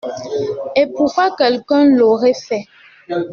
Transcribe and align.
Et 0.75 0.87
pourquoi 0.87 1.35
quelqu’un 1.37 1.85
l’aurait 1.95 2.33
fait? 2.33 2.65